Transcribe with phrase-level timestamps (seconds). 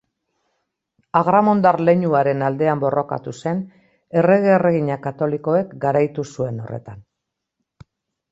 [1.19, 3.61] Agramondar leinuaren aldean borrokatu zen,
[4.21, 7.05] Errege-Erregina Katolikoek garaitu zuen horretan.